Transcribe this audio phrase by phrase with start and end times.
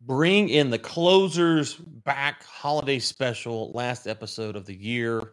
[0.00, 5.32] bring in the closers back holiday special, last episode of the year,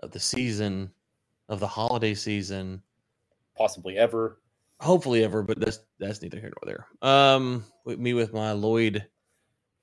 [0.00, 0.90] of the season,
[1.48, 2.82] of the holiday season,
[3.56, 4.40] possibly ever.
[4.80, 6.72] Hopefully ever, but that's that's neither here nor
[7.02, 7.10] there.
[7.10, 9.04] Um, with me with my Lloyd,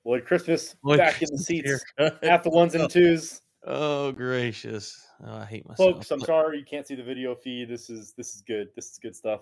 [0.06, 1.84] Lloyd Christmas Lloyd back Christmas in the seats,
[2.22, 3.42] half the ones and twos.
[3.66, 4.98] Oh gracious!
[5.22, 5.96] Oh, I hate myself.
[5.96, 7.68] Folks, I'm sorry you can't see the video feed.
[7.68, 8.68] This is this is good.
[8.74, 9.40] This is good stuff.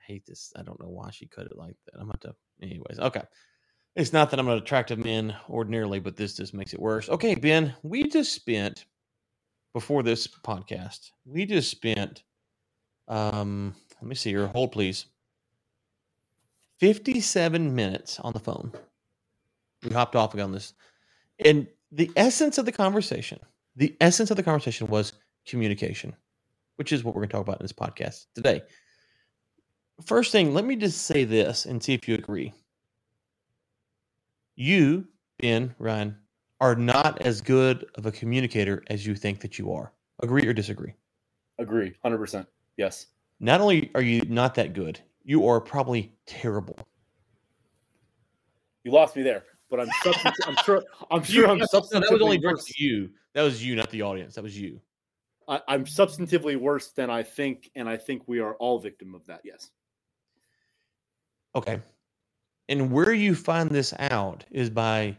[0.00, 0.50] I hate this.
[0.56, 2.00] I don't know why she cut it like that.
[2.00, 2.34] I'm about to.
[2.62, 3.22] Anyways, okay.
[3.96, 7.08] It's not that I'm an attractive man ordinarily, but this just makes it worse.
[7.08, 8.84] Okay, Ben, we just spent
[9.72, 12.22] before this podcast, we just spent
[13.08, 14.48] um let me see here.
[14.48, 15.06] Hold please.
[16.80, 18.70] 57 minutes on the phone.
[19.82, 20.74] We hopped off on this.
[21.42, 23.38] And the essence of the conversation,
[23.76, 25.14] the essence of the conversation was
[25.46, 26.14] communication,
[26.76, 28.60] which is what we're going to talk about in this podcast today.
[30.04, 32.52] First thing, let me just say this and see if you agree
[34.56, 35.06] you,
[35.38, 36.16] Ben, Ryan,
[36.60, 39.92] are not as good of a communicator as you think that you are.
[40.22, 40.94] Agree or disagree?
[41.58, 42.46] Agree, 100%.
[42.76, 43.06] Yes.
[43.38, 46.78] Not only are you not that good, you are probably terrible.
[48.84, 49.88] You lost me there, but I'm
[50.46, 52.78] I'm sure I'm sure I'm substantively that was only worse.
[52.78, 53.10] you.
[53.34, 54.36] That was you, not the audience.
[54.36, 54.80] That was you.
[55.48, 59.26] I, I'm substantively worse than I think, and I think we are all victim of
[59.26, 59.40] that.
[59.44, 59.70] Yes.
[61.54, 61.80] Okay.
[62.68, 65.16] And where you find this out is by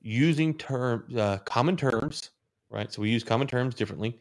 [0.00, 2.30] using terms, uh, common terms,
[2.70, 2.92] right?
[2.92, 4.18] So we use common terms differently,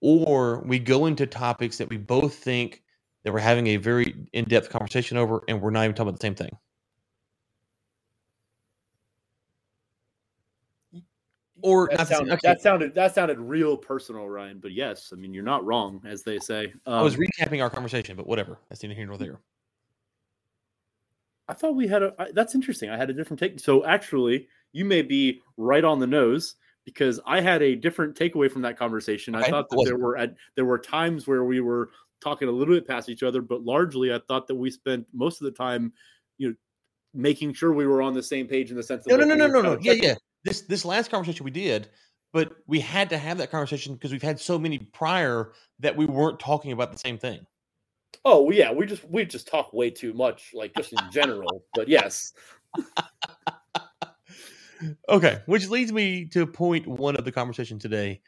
[0.00, 2.82] or we go into topics that we both think
[3.22, 6.26] that we're having a very in-depth conversation over, and we're not even talking about the
[6.26, 6.56] same thing.
[11.62, 14.60] Or that, sounded, that sounded that sounded real personal, Ryan.
[14.60, 16.72] But yes, I mean you're not wrong, as they say.
[16.86, 18.58] Um, I was um, recapping our conversation, but whatever.
[18.70, 19.38] That's neither here nor there.
[21.50, 22.14] I thought we had a.
[22.32, 22.90] That's interesting.
[22.90, 23.58] I had a different take.
[23.58, 28.50] So actually, you may be right on the nose because I had a different takeaway
[28.50, 29.34] from that conversation.
[29.34, 32.52] I, I thought that there were at, there were times where we were talking a
[32.52, 35.50] little bit past each other, but largely I thought that we spent most of the
[35.50, 35.92] time,
[36.38, 36.54] you know,
[37.14, 39.06] making sure we were on the same page in the sense.
[39.08, 39.78] No, no, no, no, no, no.
[39.80, 40.14] Yeah, yeah.
[40.44, 41.88] This this last conversation we did,
[42.32, 46.06] but we had to have that conversation because we've had so many prior that we
[46.06, 47.44] weren't talking about the same thing.
[48.24, 51.64] Oh yeah, we just we just talk way too much, like just in general.
[51.74, 52.32] but yes.
[55.08, 58.20] okay, which leads me to point one of the conversation today.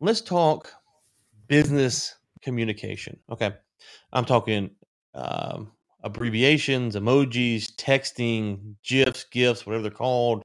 [0.00, 0.72] Let's talk
[1.48, 3.18] business communication.
[3.30, 3.52] Okay,
[4.12, 4.70] I'm talking
[5.14, 10.44] um, abbreviations, emojis, texting, gifs, gifs, whatever they're called,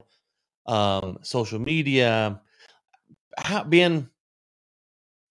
[0.66, 2.40] um, social media.
[3.38, 4.10] How Ben?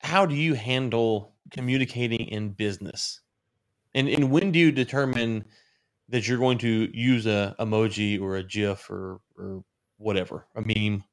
[0.02, 3.20] How do you handle communicating in business?
[3.96, 5.46] And and when do you determine
[6.10, 9.64] that you're going to use a emoji or a GIF or or
[9.98, 11.04] whatever, a meme?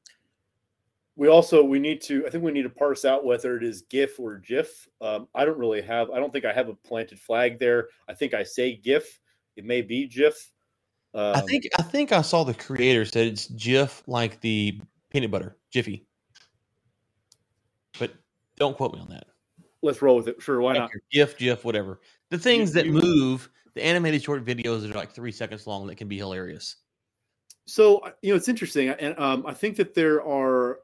[1.16, 3.82] We also we need to I think we need to parse out whether it is
[3.82, 4.88] GIF or GIF.
[5.00, 7.88] Um, I don't really have I don't think I have a planted flag there.
[8.08, 9.18] I think I say GIF.
[9.56, 10.52] It may be GIF.
[11.14, 15.30] Um, I think I think I saw the creator said it's GIF like the peanut
[15.30, 16.04] butter Jiffy,
[17.98, 18.12] but
[18.56, 19.26] don't quote me on that.
[19.82, 20.42] Let's roll with it.
[20.42, 20.90] Sure, why not?
[21.10, 22.00] GIF, GIF, whatever.
[22.30, 25.96] The things that move, the animated short videos that are like three seconds long that
[25.96, 26.76] can be hilarious.
[27.66, 30.80] So uh, you know, it's interesting, and um, I think that there are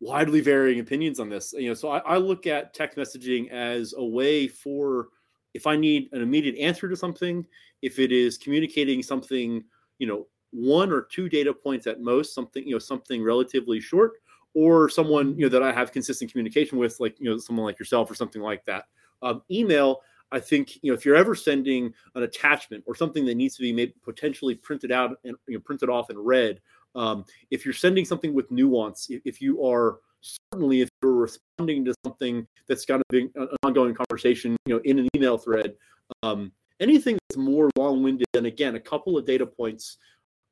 [0.00, 1.54] widely varying opinions on this.
[1.56, 5.08] You know, so I, I look at text messaging as a way for
[5.54, 7.46] if I need an immediate answer to something,
[7.82, 9.64] if it is communicating something,
[9.98, 14.12] you know, one or two data points at most, something you know, something relatively short,
[14.54, 17.78] or someone you know that I have consistent communication with, like you know, someone like
[17.78, 18.84] yourself or something like that.
[19.22, 20.00] Um, email
[20.32, 23.62] I think you know if you're ever sending an attachment or something that needs to
[23.62, 26.60] be made potentially printed out and you know, printed off and read,
[26.94, 31.84] um, if you're sending something with nuance, if, if, you are certainly if you're responding
[31.84, 35.74] to something that's got to be an ongoing conversation, you know, in an email thread,
[36.22, 36.50] um,
[36.80, 39.98] anything that's more long-winded and again a couple of data points,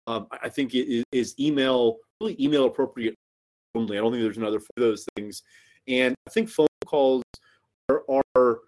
[0.06, 3.14] um, I think is, is email really email appropriate
[3.74, 3.98] only.
[3.98, 5.42] I don't think there's another for those things,
[5.88, 7.22] and I think phone calls
[7.88, 8.60] are, are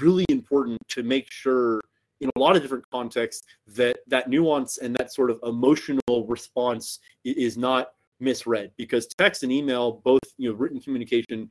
[0.00, 1.80] really important to make sure
[2.20, 6.98] in a lot of different contexts that that nuance and that sort of emotional response
[7.24, 8.72] is not misread.
[8.76, 11.50] Because text and email both you know written communication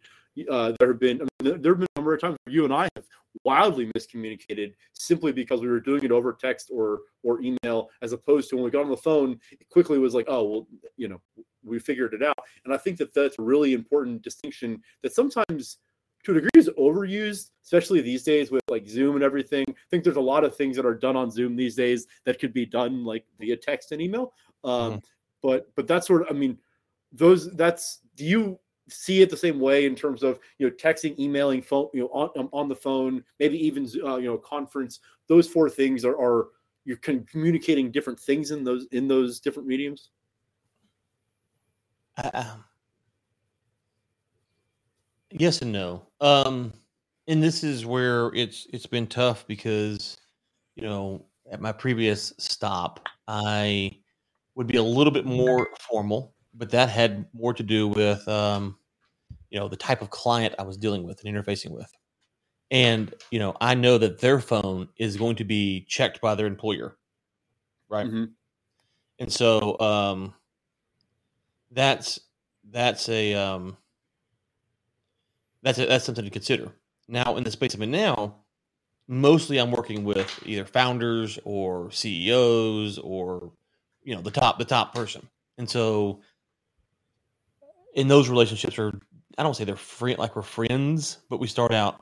[0.51, 2.73] uh, there have been I mean, there have been a number of times you and
[2.73, 3.05] I have
[3.43, 8.49] wildly miscommunicated simply because we were doing it over text or or email as opposed
[8.49, 11.21] to when we got on the phone it quickly was like oh well you know
[11.67, 12.37] we figured it out.
[12.65, 15.77] And I think that that's a really important distinction that sometimes
[16.27, 19.65] to a degree is overused, especially these days with like Zoom and everything.
[19.69, 22.37] I think there's a lot of things that are done on Zoom these days that
[22.37, 24.33] could be done like via text and email.
[24.63, 24.97] Um, mm-hmm.
[25.41, 26.57] But but that's sort of I mean,
[27.13, 28.59] those that's do you
[28.89, 32.07] see it the same way in terms of you know texting, emailing, phone, you know
[32.07, 34.99] on um, on the phone, maybe even uh, you know conference.
[35.27, 36.49] Those four things are are
[36.83, 40.09] you're communicating different things in those in those different mediums.
[42.33, 42.65] Um,
[45.31, 46.07] yes and no.
[46.21, 46.73] Um,
[47.27, 50.17] and this is where it's it's been tough because
[50.75, 53.97] you know at my previous stop I
[54.55, 58.77] would be a little bit more formal, but that had more to do with um,
[59.49, 61.91] you know the type of client I was dealing with and interfacing with.
[62.71, 66.47] And you know, I know that their phone is going to be checked by their
[66.47, 66.97] employer,
[67.89, 68.07] right?
[68.07, 68.25] Mm-hmm.
[69.19, 70.33] And so um,
[71.71, 72.19] that's
[72.69, 73.77] that's a um,
[75.63, 76.71] that's a, that's something to consider.
[77.07, 78.35] Now, in the space I'm in now,
[79.07, 83.51] mostly I'm working with either founders or CEOs or
[84.03, 85.27] you know the top the top person,
[85.57, 86.21] and so
[87.93, 88.99] in those relationships are
[89.37, 92.01] I don't say they're friend like we're friends, but we start out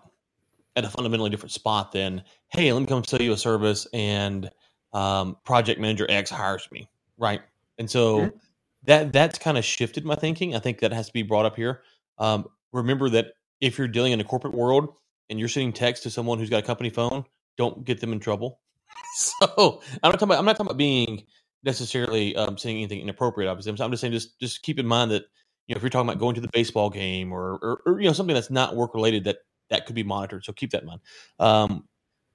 [0.75, 4.49] at a fundamentally different spot than hey, let me come sell you a service and
[4.93, 7.41] um, project manager X hires me, right?
[7.77, 8.37] And so mm-hmm.
[8.83, 10.55] that that's kind of shifted my thinking.
[10.55, 11.81] I think that has to be brought up here.
[12.17, 14.93] Um, remember that if you're dealing in a corporate world
[15.29, 17.25] and you're sending text to someone who's got a company phone,
[17.57, 18.59] don't get them in trouble.
[19.15, 21.23] so I'm not talking about I'm not talking about being
[21.63, 23.49] necessarily um, saying anything inappropriate.
[23.49, 25.23] Obviously, I'm, I'm just saying just just keep in mind that
[25.67, 28.07] you know if you're talking about going to the baseball game or or, or you
[28.07, 29.37] know something that's not work related that
[29.69, 30.45] that could be monitored.
[30.45, 31.01] So keep that in mind.
[31.39, 31.85] Um,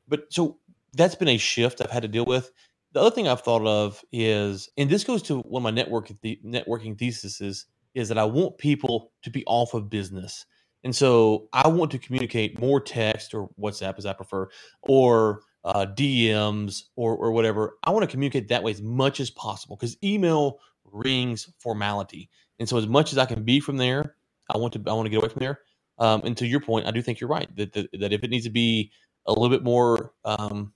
[0.08, 0.58] but so
[0.94, 2.50] that's been a shift I've had to deal with.
[2.92, 6.10] The other thing I've thought of is, and this goes to one of my network
[6.22, 10.44] the networking theses is, is that I want people to be off of business.
[10.84, 14.48] And so I want to communicate more text or WhatsApp as I prefer,
[14.82, 17.76] or uh, DMs or, or whatever.
[17.84, 22.30] I want to communicate that way as much as possible because email rings formality.
[22.58, 24.16] And so as much as I can be from there,
[24.48, 25.60] I want to I want to get away from there.
[25.98, 28.30] Um, and to your point, I do think you're right that, that, that if it
[28.30, 28.90] needs to be
[29.26, 30.72] a little bit more um,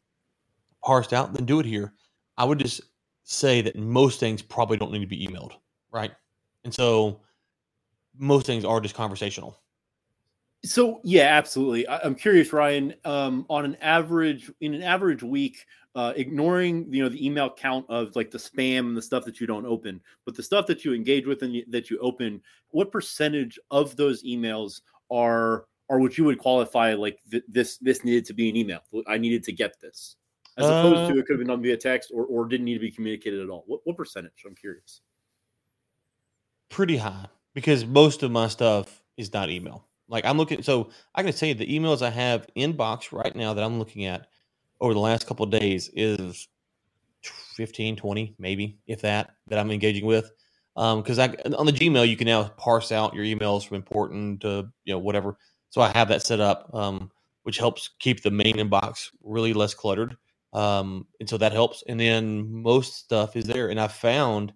[0.84, 1.94] parsed out, then do it here.
[2.36, 2.82] I would just
[3.22, 5.52] say that most things probably don't need to be emailed,
[5.90, 6.12] right?
[6.62, 7.22] And so
[8.18, 9.58] most things are just conversational.
[10.64, 11.86] So yeah, absolutely.
[11.86, 12.94] I, am curious, Ryan.
[13.04, 17.84] Um, on an average, in an average week, uh, ignoring you know the email count
[17.90, 20.84] of like the spam and the stuff that you don't open, but the stuff that
[20.84, 22.40] you engage with and that you open,
[22.70, 24.80] what percentage of those emails
[25.10, 27.76] are are what you would qualify like th- this?
[27.78, 28.80] This needed to be an email.
[29.06, 30.16] I needed to get this,
[30.56, 32.74] as opposed uh, to it could have been done via text or or didn't need
[32.74, 33.64] to be communicated at all.
[33.66, 34.44] What what percentage?
[34.46, 35.02] I'm curious.
[36.70, 39.84] Pretty high because most of my stuff is not email.
[40.08, 43.64] Like I'm looking, so I can say the emails I have inbox right now that
[43.64, 44.26] I'm looking at
[44.80, 46.48] over the last couple days is
[47.22, 50.30] 15, 20, maybe if that, that I'm engaging with.
[50.74, 54.40] Because um, I on the Gmail you can now parse out your emails from important
[54.40, 55.38] to you know whatever.
[55.70, 57.12] So I have that set up, um,
[57.44, 60.16] which helps keep the main inbox really less cluttered.
[60.52, 61.82] Um, and so that helps.
[61.88, 63.68] And then most stuff is there.
[63.68, 64.52] And I found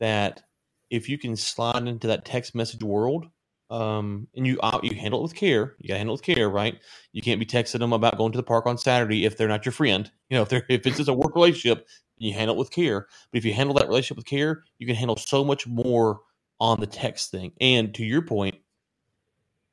[0.00, 0.42] that
[0.90, 3.28] if you can slide into that text message world
[3.70, 5.74] um, and you uh, you handle it with care.
[5.78, 6.78] You got to handle it with care, right?
[7.12, 9.64] You can't be texting them about going to the park on Saturday if they're not
[9.64, 10.10] your friend.
[10.30, 11.86] You know, if they're if it's just a work relationship,
[12.18, 13.06] you handle it with care.
[13.32, 16.20] But if you handle that relationship with care, you can handle so much more
[16.60, 17.52] on the text thing.
[17.60, 18.56] And to your point,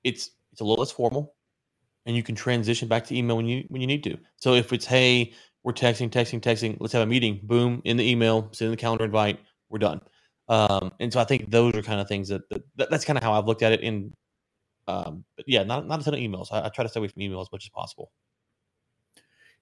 [0.04, 1.36] it's it's a little less formal,
[2.06, 4.18] and you can transition back to email when you when you need to.
[4.38, 5.34] So if it's hey,
[5.64, 7.40] we're texting, texting, texting, let's have a meeting.
[7.44, 9.40] Boom, in the email, send the calendar invite.
[9.70, 10.02] We're done.
[10.50, 13.24] Um, and so I think those are kind of things that, that that's kind of
[13.24, 13.82] how I've looked at it.
[13.82, 14.14] In,
[14.88, 16.48] um, but yeah, not not a ton of emails.
[16.52, 18.12] I, I, try to stay away from email as much as possible.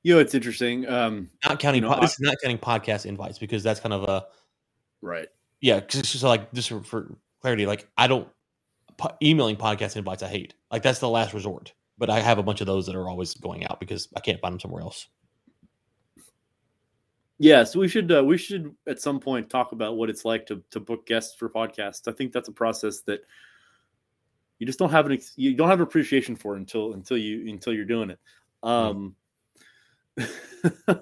[0.03, 0.87] You know, it's interesting.
[0.87, 1.83] Um, not counting.
[1.83, 4.25] You know, po- this is not counting podcast invites because that's kind of a
[5.01, 5.27] right.
[5.59, 8.27] Yeah, because it's just like just for, for clarity, like I don't
[8.97, 10.23] po- emailing podcast invites.
[10.23, 10.55] I hate.
[10.71, 11.73] Like that's the last resort.
[11.99, 14.41] But I have a bunch of those that are always going out because I can't
[14.41, 15.07] find them somewhere else.
[17.41, 20.61] Yes, we should uh, we should at some point talk about what it's like to
[20.69, 22.07] to book guests for podcasts.
[22.07, 23.21] I think that's a process that
[24.59, 27.83] you just don't have an you don't have appreciation for until until you until you're
[27.83, 28.19] doing it.
[28.61, 29.15] Um,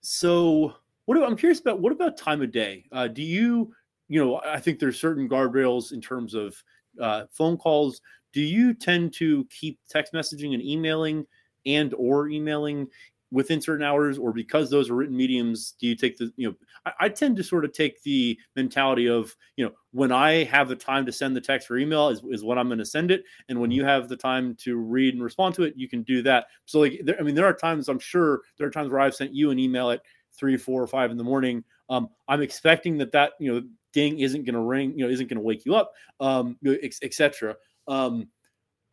[0.00, 0.72] so
[1.04, 2.86] what do, I'm curious about what about time of day?
[2.90, 3.70] Uh, do you
[4.08, 6.56] you know I think there's certain guardrails in terms of
[6.98, 8.00] uh, phone calls.
[8.32, 11.26] Do you tend to keep text messaging and emailing
[11.66, 12.88] and or emailing
[13.32, 16.54] within certain hours, or because those are written mediums, do you take the you know?
[16.86, 20.68] I, I, tend to sort of take the mentality of you know when I have
[20.68, 23.10] the time to send the text or email is, is when I'm going to send
[23.10, 26.02] it, and when you have the time to read and respond to it, you can
[26.02, 26.46] do that.
[26.64, 29.14] So like, there, I mean, there are times I'm sure there are times where I've
[29.14, 31.64] sent you an email at three, four, or five in the morning.
[31.88, 35.28] Um, I'm expecting that that you know ding isn't going to ring, you know, isn't
[35.28, 36.56] going to wake you up, um,
[37.02, 37.56] etc.
[37.88, 38.28] Um,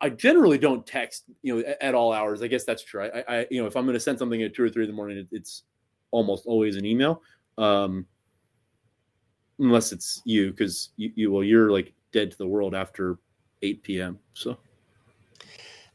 [0.00, 2.42] I generally don't text, you know, at, all hours.
[2.42, 3.02] I guess that's true.
[3.02, 4.90] I, I you know, if I'm going to send something at two or three in
[4.90, 5.64] the morning, it, it's
[6.10, 7.22] almost always an email,
[7.58, 8.06] um,
[9.58, 13.18] unless it's you, because you, you, well, you're like dead to the world after
[13.62, 14.18] 8 p.m.
[14.34, 14.56] So.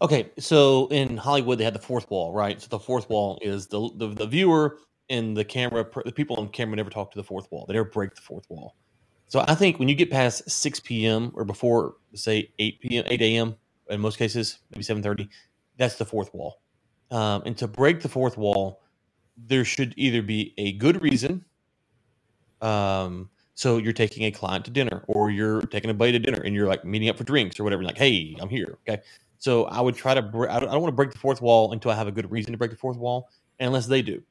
[0.02, 2.62] Okay, so in Hollywood they had the fourth wall, right?
[2.62, 4.80] So the fourth wall is the the, the viewer
[5.10, 5.86] and the camera.
[6.04, 7.66] The people on camera never talk to the fourth wall.
[7.66, 8.76] They never break the fourth wall.
[9.28, 11.32] So I think when you get past 6 p.m.
[11.34, 13.56] or before, say 8 p.m., 8 a.m.
[13.90, 15.30] in most cases, maybe 7:30,
[15.78, 16.62] that's the fourth wall.
[17.12, 18.82] Um, and to break the fourth wall,
[19.38, 21.46] there should either be a good reason.
[22.62, 26.42] Um, so you're taking a client to dinner, or you're taking a buddy to dinner,
[26.42, 27.84] and you're like meeting up for drinks or whatever.
[27.84, 28.80] Like, hey, I'm here.
[28.88, 29.02] Okay.
[29.38, 30.20] So I would try to.
[30.22, 32.32] I don't, I don't want to break the fourth wall until I have a good
[32.32, 34.24] reason to break the fourth wall, unless they do.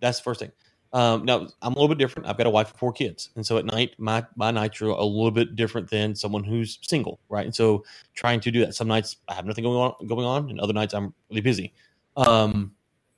[0.00, 0.52] That's the first thing.
[0.94, 2.28] Um, now I'm a little bit different.
[2.28, 4.86] I've got a wife and four kids, and so at night my my nights are
[4.86, 7.44] a little bit different than someone who's single, right?
[7.44, 7.84] And so
[8.14, 8.76] trying to do that.
[8.76, 11.72] Some nights I have nothing going on going on, and other nights I'm really busy.
[12.16, 12.72] Um,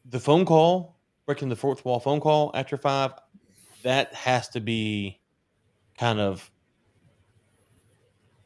[0.06, 3.12] the phone call, breaking the fourth wall phone call after five,
[3.83, 5.21] that has to be
[5.99, 6.50] kind of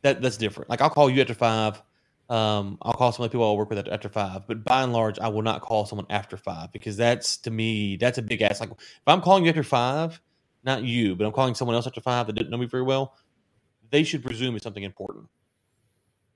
[0.03, 0.69] that that's different.
[0.69, 1.81] Like I'll call you after five
[2.31, 4.93] um, I'll call some of the people I'll work with after five, but by and
[4.93, 8.41] large, I will not call someone after five because that's to me that's a big
[8.41, 8.61] ass.
[8.61, 10.21] Like if I'm calling you after five,
[10.63, 13.17] not you, but I'm calling someone else after five that didn't know me very well,
[13.91, 15.27] they should presume it's something important.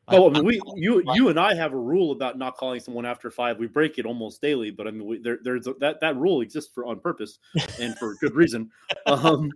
[0.08, 3.06] Oh, I mean, we you you and I have a rule about not calling someone
[3.06, 3.58] after five.
[3.58, 6.40] We break it almost daily, but I mean, we, there, there's a, that that rule
[6.40, 7.38] exists for on purpose
[7.80, 8.68] and for good reason.
[9.06, 9.48] Um,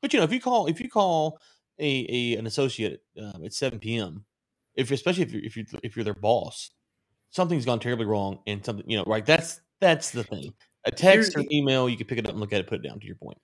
[0.00, 1.38] but you know, if you call if you call
[1.78, 4.24] a, a an associate um, at seven p.m
[4.74, 6.70] if especially if you're if you if you're their boss,
[7.30, 9.24] something's gone terribly wrong, and something you know, right?
[9.24, 10.54] That's that's the thing.
[10.84, 12.88] A text or email, you can pick it up and look at it, put it
[12.88, 12.98] down.
[13.00, 13.38] To your point,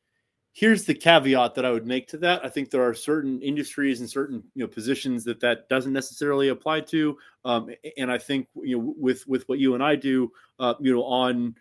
[0.53, 2.45] here's the caveat that I would make to that.
[2.45, 6.49] I think there are certain industries and certain you know positions that that doesn't necessarily
[6.49, 10.33] apply to, um, and I think you know with with what you and I do,
[10.59, 11.55] uh, you know, on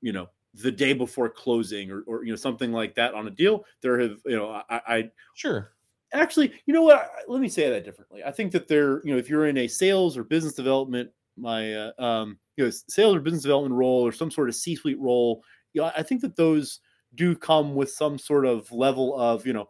[0.00, 3.30] you know the day before closing or, or you know something like that on a
[3.30, 5.72] deal, there have you know I, I sure
[6.12, 7.10] actually, you know what?
[7.28, 8.22] Let me say that differently.
[8.24, 11.74] I think that they're, you know, if you're in a sales or business development, my,
[11.74, 15.42] uh, um, you know, sales or business development role or some sort of C-suite role,
[15.72, 16.80] you know, I think that those
[17.14, 19.68] do come with some sort of level of, you know,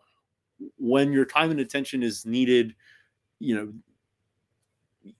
[0.76, 2.74] when your time and attention is needed,
[3.38, 5.12] you know,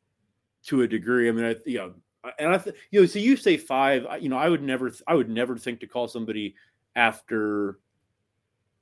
[0.67, 1.29] to a degree.
[1.29, 1.95] I mean, I, you know,
[2.39, 5.15] and I, th- you know, so you say five, you know, I would never, I
[5.15, 6.55] would never think to call somebody
[6.97, 7.79] after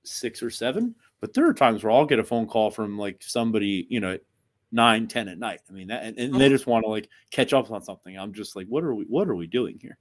[0.02, 0.94] six or seven.
[1.20, 4.18] But there are times where I'll get a phone call from like somebody, you know,
[4.70, 5.60] nine, ten at night.
[5.68, 8.16] I mean, that, and, and they just want to like catch up on something.
[8.16, 9.98] I'm just like, what are we, what are we doing here?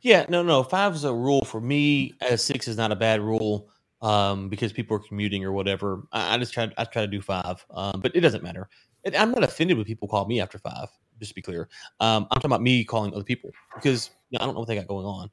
[0.00, 0.62] Yeah, no, no.
[0.62, 2.14] Five is a rule for me.
[2.20, 3.68] As six is not a bad rule
[4.02, 6.06] um, because people are commuting or whatever.
[6.12, 8.68] I, I just try, I try to do five, um, but it doesn't matter.
[9.16, 10.88] I'm not offended when people call me after five.
[11.18, 11.68] Just to be clear,
[12.00, 14.68] um, I'm talking about me calling other people because you know, I don't know what
[14.68, 15.30] they got going on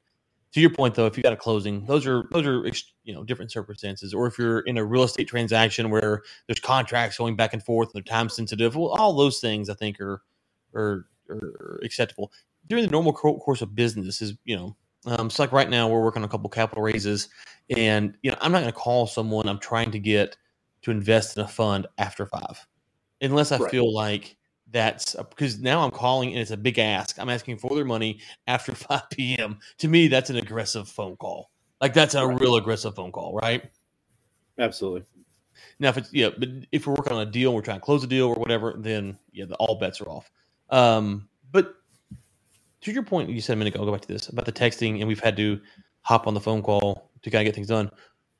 [0.54, 2.64] to your point though if you got a closing those are those are
[3.02, 7.18] you know different circumstances or if you're in a real estate transaction where there's contracts
[7.18, 10.22] going back and forth and they're time sensitive well all those things i think are
[10.74, 12.32] are, are acceptable
[12.68, 14.74] during the normal course of business is you know
[15.06, 17.28] um, it's like right now we're working on a couple capital raises
[17.76, 20.36] and you know i'm not going to call someone i'm trying to get
[20.82, 22.66] to invest in a fund after five
[23.20, 23.70] unless i right.
[23.70, 24.36] feel like
[24.74, 27.18] that's because now I'm calling and it's a big ask.
[27.18, 29.58] I'm asking for their money after 5 p.m.
[29.78, 31.50] To me, that's an aggressive phone call.
[31.80, 32.38] Like that's a right.
[32.38, 33.62] real aggressive phone call, right?
[34.58, 35.04] Absolutely.
[35.78, 38.02] Now, if it's yeah, but if we're working on a deal, we're trying to close
[38.02, 40.30] a deal or whatever, then yeah, the, all bets are off.
[40.70, 41.76] Um, but
[42.80, 44.52] to your point, you said a minute ago, I'll go back to this about the
[44.52, 45.60] texting, and we've had to
[46.02, 47.90] hop on the phone call to kind of get things done.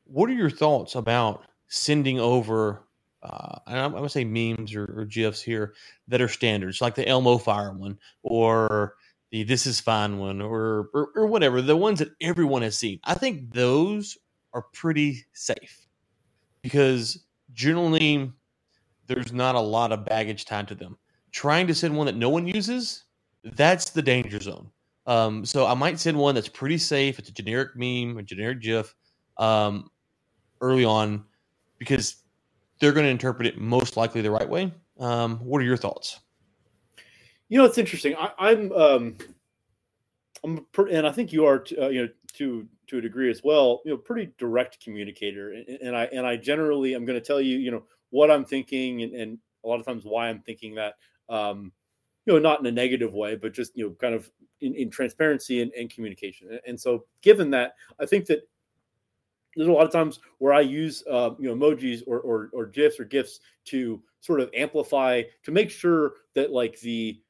[0.05, 2.84] What are your thoughts about sending over
[3.25, 5.73] uh, I'm, going to say memes or, or, gifs here
[6.09, 8.97] that are standards, like the Elmo Fire one or
[9.31, 13.01] the This Is Fine one or, or, or whatever, the ones that everyone has seen.
[13.05, 14.19] I think those
[14.53, 15.87] are pretty safe
[16.61, 18.31] because generally
[19.07, 20.99] there's not a lot of baggage tied to them.
[21.33, 23.05] Trying to send one that no one uses,
[23.43, 24.71] that's the danger zone.
[25.07, 27.19] Um, so I might send one that's pretty safe.
[27.19, 28.95] It's a generic meme, a generic GIF
[29.39, 29.91] um,
[30.61, 31.25] early on
[31.79, 32.17] because
[32.81, 34.73] they're going to interpret it most likely the right way.
[34.99, 36.21] Um, what are your thoughts?
[37.49, 38.15] You know, it's interesting.
[38.17, 39.17] I, am um,
[40.43, 43.81] I'm and I think you are, uh, you know, to to a degree as well.
[43.85, 47.41] You know, pretty direct communicator, and, and I and I generally I'm going to tell
[47.41, 50.75] you, you know, what I'm thinking, and, and a lot of times why I'm thinking
[50.77, 50.95] that.
[51.29, 51.73] Um,
[52.27, 54.31] you know, not in a negative way, but just you know, kind of
[54.63, 56.59] in, in transparency and, and communication.
[56.67, 58.49] And so, given that, I think that
[59.57, 62.67] there's a lot of times where I use uh, you know emojis or, or or
[62.67, 67.21] gifs or gifs to sort of amplify to make sure that like the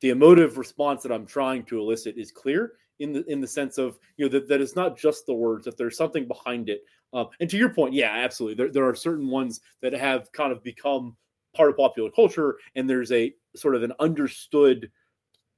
[0.00, 3.78] the emotive response that I'm trying to elicit is clear in the in the sense
[3.78, 6.82] of you know that, that it's not just the words that there's something behind it.
[7.12, 8.54] Um, and to your point, yeah, absolutely.
[8.54, 11.16] There, there are certain ones that have kind of become
[11.56, 14.90] part of popular culture, and there's a sort of an understood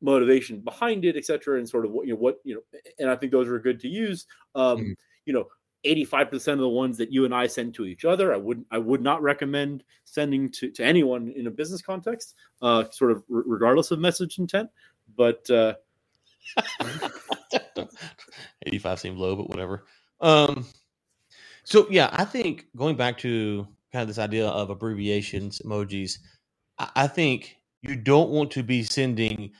[0.02, 2.80] motivation behind it, et cetera, and sort of what you know what you know.
[2.98, 4.26] And I think those are good to use.
[4.54, 4.92] Um, mm-hmm.
[5.24, 5.46] You know,
[5.84, 8.78] 85% of the ones that you and I send to each other, I would I
[8.78, 13.44] would not recommend sending to, to anyone in a business context, uh, sort of r-
[13.46, 14.70] regardless of message intent.
[15.16, 15.74] But uh,
[18.66, 19.84] 85 seems low, but whatever.
[20.20, 20.66] Um,
[21.64, 26.18] so yeah, I think going back to kind of this idea of abbreviations, emojis,
[26.78, 29.50] I, I think you don't want to be sending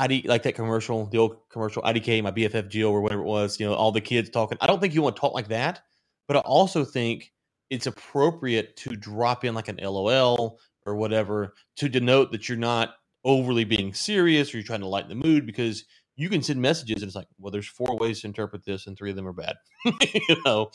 [0.00, 3.60] ID like that commercial, the old commercial IDK, my BFF Jill or whatever it was,
[3.60, 4.58] you know, all the kids talking.
[4.60, 5.82] I don't think you want to talk like that,
[6.26, 7.32] but I also think
[7.68, 12.94] it's appropriate to drop in like an LOL or whatever to denote that you're not
[13.24, 15.84] overly being serious or you're trying to lighten the mood because
[16.16, 18.96] you can send messages and it's like, well, there's four ways to interpret this and
[18.96, 20.70] three of them are bad, you know.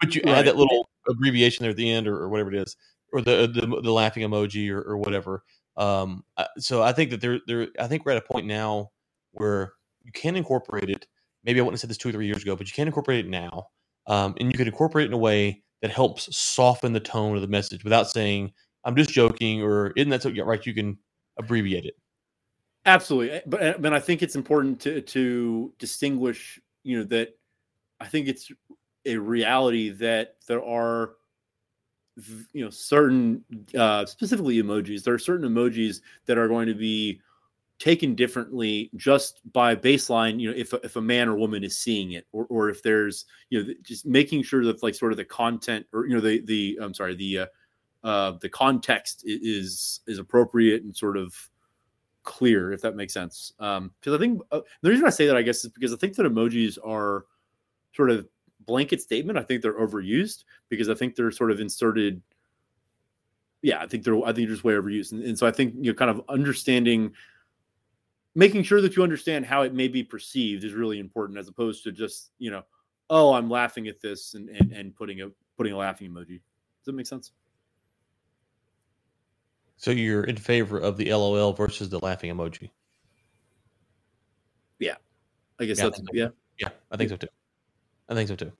[0.00, 0.38] But you right.
[0.38, 2.76] add that little abbreviation there at the end or, or whatever it is,
[3.12, 5.44] or the the, the laughing emoji or, or whatever
[5.76, 6.24] um,
[6.58, 8.90] so I think that there, there, I think we're at a point now
[9.32, 11.06] where you can incorporate it.
[11.44, 13.24] Maybe I wouldn't have said this two or three years ago, but you can incorporate
[13.24, 13.68] it now,
[14.06, 17.42] um, and you can incorporate it in a way that helps soften the tone of
[17.42, 18.52] the message without saying
[18.84, 20.64] "I'm just joking" or "Isn't that so?" Yeah, right?
[20.64, 20.98] You can
[21.38, 21.94] abbreviate it.
[22.84, 26.60] Absolutely, eh, but eh, but I think it's important to to distinguish.
[26.84, 27.30] You know that
[28.00, 28.50] I think it's
[29.06, 31.14] a reality that there are
[32.52, 33.42] you know certain
[33.76, 37.20] uh, specifically emojis there are certain emojis that are going to be
[37.78, 42.12] taken differently just by baseline you know if, if a man or woman is seeing
[42.12, 45.24] it or, or if there's you know just making sure that like sort of the
[45.24, 47.46] content or you know the the i'm sorry the uh,
[48.04, 51.34] uh the context is is appropriate and sort of
[52.24, 53.52] clear if that makes sense.
[53.58, 55.96] Um because i think uh, the reason i say that i guess is because i
[55.96, 57.24] think that emojis are
[57.94, 58.28] sort of
[58.66, 59.38] blanket statement.
[59.38, 62.22] I think they're overused because I think they're sort of inserted.
[63.62, 65.74] Yeah, I think they're I think they're just way overused, and, and so I think
[65.76, 67.12] you know, kind of understanding,
[68.34, 71.84] making sure that you understand how it may be perceived is really important, as opposed
[71.84, 72.62] to just you know,
[73.10, 76.40] oh, I'm laughing at this and and, and putting a putting a laughing emoji.
[76.80, 77.32] Does that make sense?
[79.76, 82.70] So you're in favor of the LOL versus the laughing emoji?
[84.78, 84.94] Yeah,
[85.58, 86.28] I guess yeah, that's I yeah.
[86.58, 87.28] Yeah, I think so too.
[88.12, 88.52] I think so too.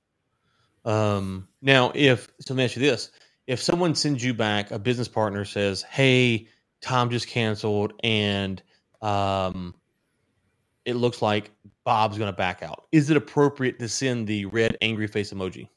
[0.85, 3.11] Um, now, if so, let me ask you this:
[3.47, 6.49] if someone sends you back a business partner says, "Hey,
[6.81, 8.63] Tom just canceled," and
[9.03, 9.75] um,
[10.85, 11.51] it looks like
[11.85, 15.69] Bob's going to back out, is it appropriate to send the red angry face emoji?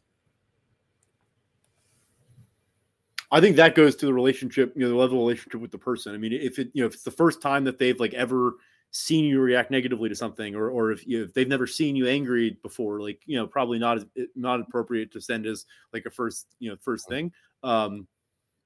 [3.31, 5.77] I think that goes to the relationship, you know, the level of relationship with the
[5.77, 6.13] person.
[6.13, 8.53] I mean, if it, you know, if it's the first time that they've like ever
[8.97, 12.07] seen you react negatively to something or or if, you, if they've never seen you
[12.07, 14.05] angry before like you know probably not as
[14.37, 17.29] not appropriate to send as like a first you know first thing
[17.63, 18.07] um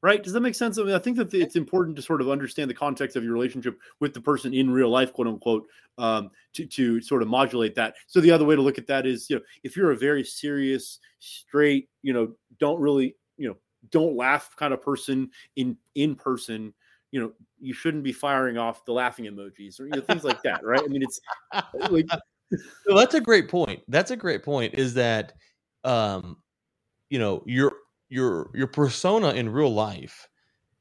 [0.02, 0.24] right?
[0.24, 0.78] Does that make sense?
[0.78, 3.34] I mean i think that it's important to sort of understand the context of your
[3.34, 5.66] relationship with the person in real life quote unquote
[5.98, 7.96] um to to sort of modulate that.
[8.06, 10.24] So the other way to look at that is you know if you're a very
[10.24, 13.56] serious straight you know don't really you know
[13.90, 16.72] don't laugh kind of person in in person
[17.12, 20.42] you know you shouldn't be firing off the laughing emojis or you know, things like
[20.44, 20.82] that right?
[20.84, 21.20] I mean it's
[21.90, 22.08] like
[22.88, 23.82] well, that's a great point.
[23.88, 25.34] That's a great point is that
[25.84, 26.38] um
[27.10, 27.74] you know your
[28.10, 30.28] your your persona in real life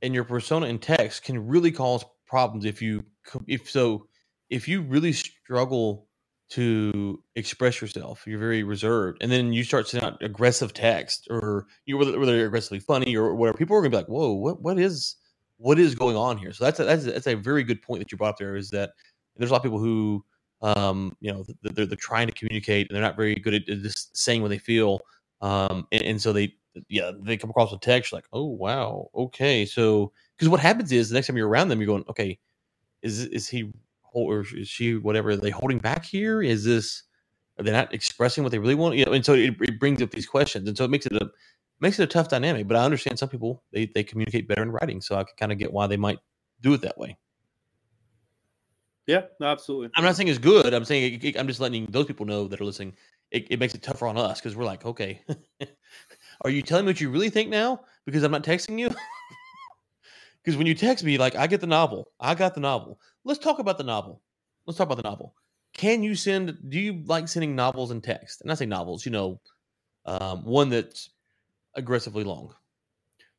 [0.03, 3.05] and your persona in text can really cause problems if you
[3.47, 4.07] if so
[4.51, 6.07] if you really struggle
[6.51, 11.67] to express yourself you're very reserved and then you start sending out aggressive text or
[11.85, 14.79] you whether, whether aggressively funny or whatever people are gonna be like whoa what what
[14.79, 15.17] is
[15.59, 16.53] what is going on here?
[16.53, 18.57] So that's a, that's a, that's a very good point that you brought up there.
[18.57, 18.93] Is that
[19.37, 20.25] there's a lot of people who,
[20.63, 24.17] um, you know, they're, they're trying to communicate and they're not very good at just
[24.17, 25.01] saying what they feel,
[25.41, 26.55] um, and, and so they
[26.89, 31.09] yeah they come across a text like oh wow okay so because what happens is
[31.09, 32.39] the next time you're around them you're going okay
[33.03, 33.73] is is he
[34.13, 37.05] or is she whatever are they holding back here is this
[37.59, 40.01] are they not expressing what they really want you know and so it, it brings
[40.03, 41.29] up these questions and so it makes it a
[41.81, 42.67] makes it a tough dynamic.
[42.67, 45.53] But I understand some people they they communicate better in writing, so I can kind
[45.53, 46.19] of get why they might
[46.61, 47.19] do it that way.
[49.07, 49.91] Yeah, no, absolutely.
[49.97, 50.75] I'm not saying it's good.
[50.75, 52.95] I'm saying it, it, I'm just letting those people know that are listening.
[53.31, 55.23] It, it makes it tougher on us because we're like, okay,
[56.43, 57.81] are you telling me what you really think now?
[58.05, 58.91] Because I'm not texting you.
[60.45, 62.99] Because when you text me, like I get the novel, I got the novel.
[63.25, 64.23] Let's talk about the novel.
[64.67, 65.35] Let's talk about the novel.
[65.75, 66.57] Can you send?
[66.71, 68.41] Do you like sending novels in text?
[68.41, 69.41] And I say novels, you know,
[70.07, 71.11] um, one that's
[71.79, 72.55] aggressively long.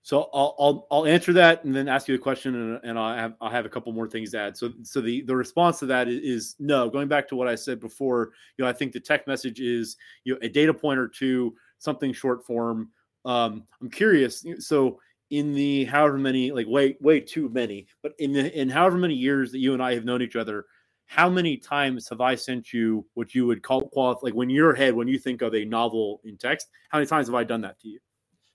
[0.02, 3.16] So I'll, I'll I'll answer that and then ask you a question and, and I'll
[3.16, 4.58] have I'll have a couple more things to add.
[4.58, 6.90] So so the the response to that is, is, no.
[6.90, 9.98] Going back to what I said before, you know, I think the text message is
[10.24, 12.90] you know a data point or two, something short form.
[13.26, 14.46] Um, I'm curious.
[14.60, 15.00] So
[15.32, 19.16] in the however many like way way too many, but in the in however many
[19.16, 20.66] years that you and I have known each other,
[21.08, 24.74] how many times have I sent you what you would call qualify like when your
[24.74, 26.70] head when you think of a novel in text?
[26.88, 28.00] How many times have I done that to you?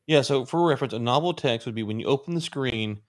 [0.06, 3.00] Yeah, so for reference, a novel text would be when you open the screen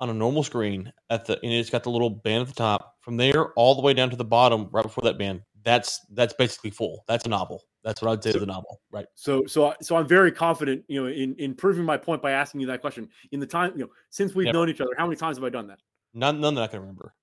[0.00, 2.96] on a normal screen at the and it's got the little band at the top.
[3.00, 6.32] From there all the way down to the bottom, right before that band, that's that's
[6.32, 7.04] basically full.
[7.06, 7.64] That's a novel.
[7.84, 9.06] That's what I'd say so, is a novel, right?
[9.14, 12.60] So so so I'm very confident, you know, in in proving my point by asking
[12.60, 13.08] you that question.
[13.32, 14.58] In the time, you know, since we've Never.
[14.58, 15.80] known each other, how many times have I done that?
[16.14, 17.14] None none that I can remember.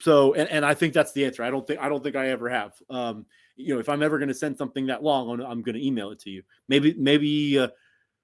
[0.00, 1.42] So and, and I think that's the answer.
[1.42, 2.74] I don't think I don't think I ever have.
[2.90, 5.76] Um, you know, if I'm ever going to send something that long, I'm, I'm going
[5.76, 6.42] to email it to you.
[6.68, 7.68] Maybe maybe uh,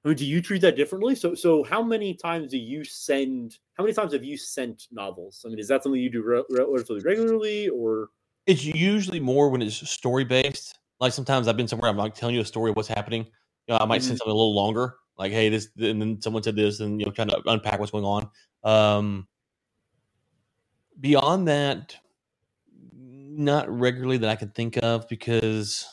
[0.04, 1.14] I mean, do you treat that differently?
[1.14, 3.58] So, so how many times do you send?
[3.74, 5.42] How many times have you sent novels?
[5.46, 8.08] I mean, is that something you do re- relatively regularly, or
[8.46, 10.78] it's usually more when it's story based.
[10.98, 13.26] Like sometimes I've been somewhere, I'm like telling you a story of what's happening.
[13.66, 14.08] You know, I might mm-hmm.
[14.08, 17.06] send something a little longer, like, "Hey, this," and then someone said this, and you
[17.06, 18.28] know, trying to unpack what's going on.
[18.64, 19.28] Um,
[20.98, 21.96] beyond that,
[22.92, 25.86] not regularly that I can think of, because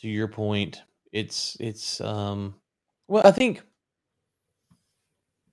[0.00, 2.54] to your point, it's it's um
[3.08, 3.62] well i think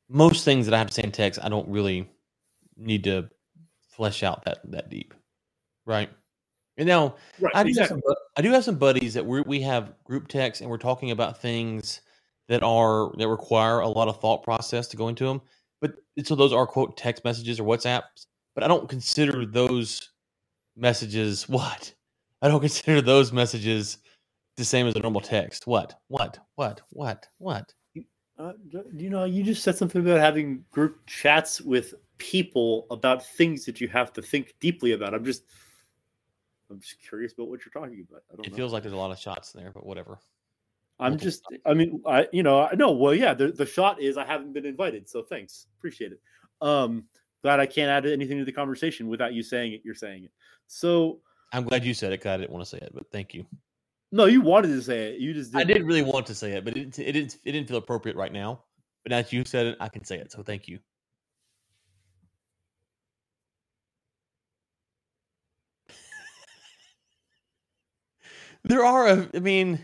[0.10, 2.10] most things that i have to say in text i don't really
[2.78, 3.28] need to
[3.90, 5.14] flesh out that that deep
[5.86, 6.10] right
[6.78, 8.02] and now right, I, do exactly.
[8.06, 11.12] some, I do have some buddies that we we have group text and we're talking
[11.12, 12.02] about things
[12.48, 15.42] that are that require a lot of thought process to go into them
[15.82, 15.94] but
[16.24, 20.12] so those are quote text messages or whatsapps but i don't consider those
[20.76, 21.94] messages what
[22.42, 23.98] i don't consider those messages
[24.58, 25.68] the same as a normal text.
[25.68, 26.00] What?
[26.08, 26.40] What?
[26.56, 26.82] What?
[26.90, 27.28] What?
[27.38, 27.74] What?
[28.38, 28.54] Uh,
[28.94, 33.82] you know, you just said something about having group chats with people about things that
[33.82, 35.14] you have to think deeply about.
[35.14, 35.44] I'm just,
[36.70, 38.24] I'm just curious about what you're talking about.
[38.44, 38.56] it know.
[38.56, 40.20] feels like there's a lot of shots there, but whatever.
[41.00, 42.92] I'm just, I mean, I, you know, I know.
[42.92, 46.20] Well, yeah, the, the shot is I haven't been invited, so thanks, appreciate it.
[46.60, 47.04] Um,
[47.44, 49.82] glad I can't add anything to the conversation without you saying it.
[49.84, 50.32] You're saying it,
[50.66, 51.20] so
[51.54, 52.18] I'm glad you said it.
[52.18, 53.46] Cause I didn't want to say it, but thank you.
[54.12, 55.20] No, you wanted to say it.
[55.22, 55.70] You just didn't.
[55.70, 57.38] I did really want to say it, but it, it didn't.
[57.46, 58.64] It didn't feel appropriate right now.
[59.04, 60.32] But as you said it, I can say it.
[60.32, 60.80] So thank you.
[68.64, 69.30] there are a.
[69.36, 69.80] I mean,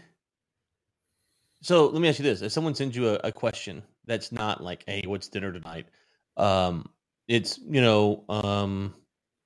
[1.61, 4.63] so let me ask you this: If someone sends you a, a question that's not
[4.63, 5.87] like, "Hey, what's dinner tonight?"
[6.37, 6.89] Um,
[7.27, 8.93] it's you know, um,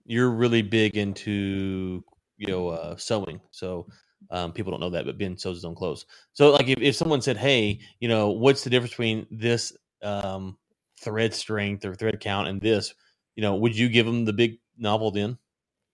[0.06, 2.04] you're really big into
[2.38, 3.88] you know uh, sewing, so
[4.30, 6.06] um, people don't know that, but Ben sews his own clothes.
[6.34, 10.58] So, like, if, if someone said, "Hey, you know, what's the difference between this um,
[11.00, 12.94] thread strength or thread count and this?"
[13.36, 15.38] You know, would you give them the big novel then?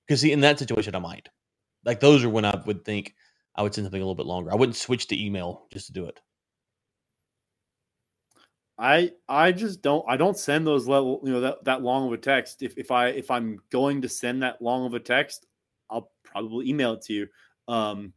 [0.07, 1.29] Because see, in that situation, I might.
[1.85, 3.15] Like, those are when I would think
[3.55, 4.51] I would send something a little bit longer.
[4.51, 6.19] I wouldn't switch to email just to do it.
[8.77, 12.13] I I just don't I don't send those level you know that, that long of
[12.13, 12.63] a text.
[12.63, 15.45] If if I if I'm going to send that long of a text,
[15.89, 17.27] I'll probably email it to you.
[17.67, 18.13] Um.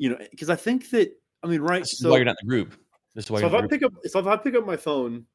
[0.00, 1.82] You know, because I think that I mean, right?
[1.82, 2.74] This so why you're not in the group.
[3.14, 5.26] This is why so if I pick up, so if I pick up my phone,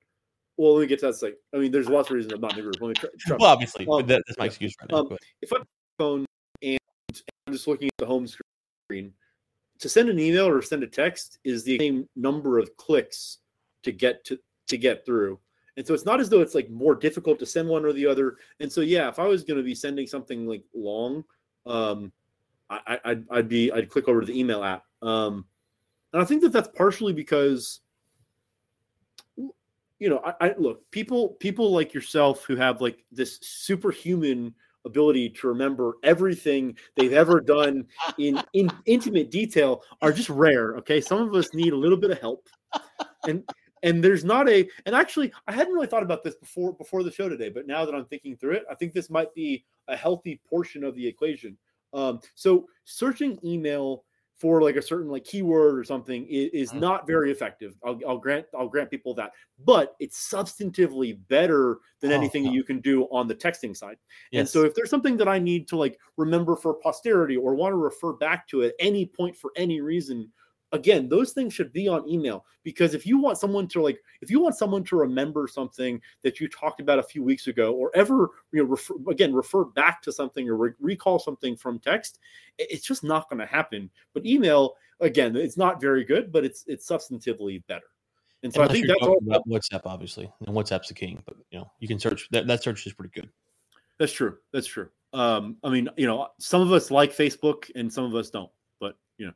[0.58, 1.38] well, let me get to that second.
[1.54, 2.82] I mean, there's lots of reasons I'm not in the group.
[2.82, 4.97] Let me try, try well, obviously, um, that, that's my excuse right now.
[4.97, 5.58] Um, if I
[5.99, 6.25] phone
[6.63, 6.80] and
[7.45, 9.13] I'm just looking at the home screen,
[9.78, 13.38] to send an email or send a text is the same number of clicks
[13.84, 15.39] to get to to get through.
[15.78, 18.08] And so it's not as though it's like more difficult to send one or the
[18.08, 18.38] other.
[18.62, 21.23] And so yeah, if I was going to be sending something like long,
[21.67, 22.12] um,
[22.69, 24.84] I, I'd, I'd be I'd click over to the email app.
[25.01, 25.45] Um,
[26.13, 27.82] and I think that that's partially because
[29.38, 34.54] you know I, I look people people like yourself who have like this superhuman
[34.86, 37.86] ability to remember everything they've ever done
[38.17, 41.01] in in intimate detail are just rare okay?
[41.01, 42.47] Some of us need a little bit of help.
[43.28, 43.43] And
[43.86, 47.12] and there's not a and actually i hadn't really thought about this before before the
[47.12, 49.95] show today but now that i'm thinking through it i think this might be a
[49.95, 51.56] healthy portion of the equation
[51.95, 54.05] um, so searching email
[54.38, 56.81] for like a certain like keyword or something is, is Mhm.
[56.81, 57.77] not very effective.
[57.86, 59.31] I'll, I'll grant I'll grant people that,
[59.63, 62.49] but it's substantively better than Oh, anything yeah.
[62.49, 63.97] that you can do on the texting side.
[64.36, 67.71] And so if there's something that I need to like remember for posterity or want
[67.71, 70.31] to refer back to at any point for any reason,
[70.71, 74.30] again, those things should be on email because if you want someone to like if
[74.30, 77.91] you want someone to remember something that you talked about a few weeks ago or
[77.95, 82.19] ever you know refer, again refer back to something or re- recall something from text,
[82.58, 83.89] it's just not going to happen.
[84.13, 87.86] But email again, it's not very good, but it's it's substantively better.
[88.43, 91.21] And so Unless I think that's all about WhatsApp, obviously, and WhatsApp's the king.
[91.25, 92.47] But you know, you can search that.
[92.47, 93.30] That search is pretty good.
[93.97, 94.38] That's true.
[94.51, 94.89] That's true.
[95.13, 98.51] Um, I mean, you know, some of us like Facebook and some of us don't,
[98.80, 99.34] but you know,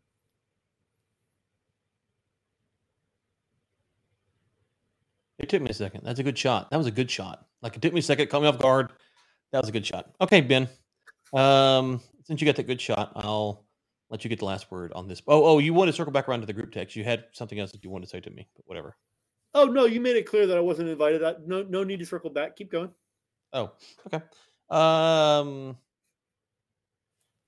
[5.40, 6.02] It took me a second.
[6.04, 6.70] That's a good shot.
[6.70, 7.48] That was a good shot.
[7.62, 8.92] Like it took me a second, caught me off guard.
[9.52, 10.12] That was a good shot.
[10.22, 10.68] Okay, Ben.
[11.34, 13.66] Um, since you got that good shot, I'll
[14.10, 15.22] let you get the last word on this.
[15.28, 16.96] Oh, oh, you want to circle back around to the group text?
[16.96, 18.98] You had something else that you wanted to say to me, but whatever.
[19.54, 21.24] oh no, you made it clear that I wasn't invited.
[21.24, 22.56] I, no, no need to circle back.
[22.56, 22.90] Keep going.
[23.54, 23.72] Oh,
[24.08, 24.24] okay.
[24.70, 25.78] Um,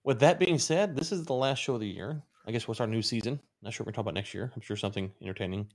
[0.03, 2.23] with that being said, this is the last show of the year.
[2.47, 3.39] I guess what's our new season?
[3.61, 4.51] Not sure what we're talking about next year.
[4.55, 5.67] I'm sure something entertaining.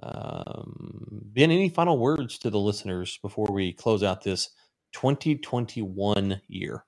[0.00, 4.50] Um, Ben, any final words to the listeners before we close out this
[4.92, 6.84] 2021 year?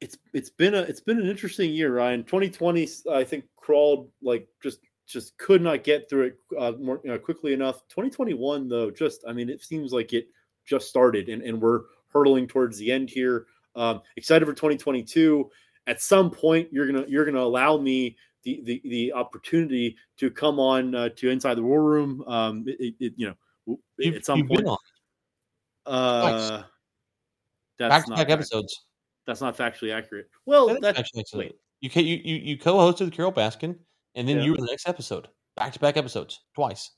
[0.00, 2.22] It's it's been a it's been an interesting year, Ryan.
[2.22, 7.10] 2020, I think, crawled like just just could not get through it uh, more you
[7.10, 7.76] know, quickly enough.
[7.88, 10.28] 2021, though, just I mean, it seems like it
[10.66, 13.46] just started, and and we're hurtling towards the end here.
[13.74, 15.50] Um, excited for 2022.
[15.86, 20.58] At some point, you're gonna you're gonna allow me the the, the opportunity to come
[20.60, 22.22] on uh, to Inside the War Room.
[22.26, 23.34] Um, it, it, you
[23.66, 24.66] know, You've, at some point.
[25.84, 26.62] Uh,
[27.78, 28.84] that's back to not back episodes.
[29.26, 30.30] That's not factually accurate.
[30.46, 31.56] Well, That is that's actually wait.
[31.80, 33.76] You, ca- you you you co-hosted Carole Baskin,
[34.14, 34.44] and then Yeah.
[34.44, 35.28] you were the next episode.
[35.56, 36.92] Back to back episodes twice.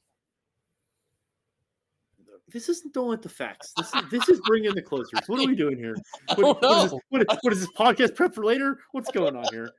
[2.50, 3.72] this isn't going with the facts.
[3.76, 5.20] This is this is bringing the closers.
[5.26, 5.96] What are we doing here?
[6.37, 8.78] What, what is this, what, what is this podcast prep for later?
[8.92, 9.70] What's going on here?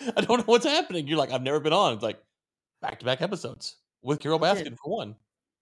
[0.16, 1.06] I don't know what's happening.
[1.06, 1.94] You're like, I've never been on.
[1.94, 2.20] It's like
[2.80, 4.64] back to back episodes with Carole Again.
[4.64, 5.16] Baskin for one.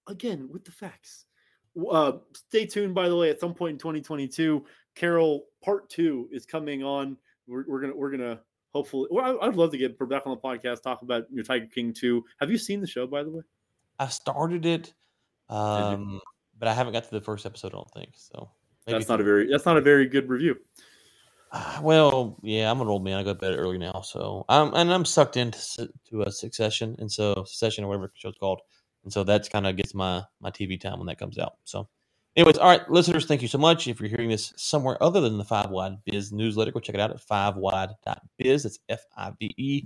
[0.06, 1.24] Again, with the facts.
[1.90, 2.94] Uh, stay tuned.
[2.94, 7.16] By the way, at some point in 2022, Carole Part Two is coming on.
[7.46, 8.40] We're, we're gonna we're gonna
[8.74, 9.08] hopefully.
[9.10, 10.82] Well, I, I'd love to get her back on the podcast.
[10.82, 12.24] Talk about your Tiger King Two.
[12.40, 13.06] Have you seen the show?
[13.06, 13.42] By the way,
[13.98, 14.92] I started it,
[15.48, 16.20] um,
[16.58, 17.68] but I haven't got to the first episode.
[17.68, 18.50] I don't think so.
[18.86, 20.56] Maybe that's not a very that's not a very good review.
[21.82, 23.18] Well, yeah, I'm an old man.
[23.18, 25.58] I go to bed early now, so I'm and I'm sucked into
[26.10, 28.60] to a Succession, and so Succession or whatever the show's called,
[29.04, 31.54] and so that's kind of gets my my TV time when that comes out.
[31.64, 31.88] So,
[32.36, 33.88] anyways, all right, listeners, thank you so much.
[33.88, 37.00] If you're hearing this somewhere other than the Five Wide Biz newsletter, go check it
[37.00, 38.62] out at fivewide.biz.
[38.64, 39.82] That's F I V E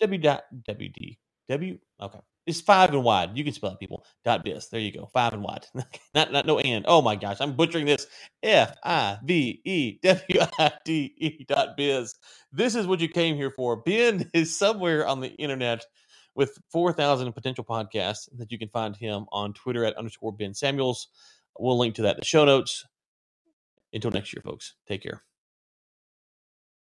[0.00, 1.78] W dot W D W.
[2.00, 3.36] Okay, it's five and wide.
[3.36, 4.04] You can spell it, people.
[4.24, 4.68] Dot biz.
[4.68, 5.06] There you go.
[5.12, 5.66] Five and wide.
[6.14, 6.84] not not no and.
[6.88, 8.06] Oh my gosh, I'm butchering this.
[8.42, 12.14] F I V E W I D E dot biz.
[12.52, 13.76] This is what you came here for.
[13.76, 15.84] Ben is somewhere on the internet
[16.34, 21.08] with 4,000 potential podcasts that you can find him on Twitter at underscore Ben Samuels.
[21.58, 22.84] We'll link to that in the show notes.
[23.92, 25.22] Until next year, folks, take care.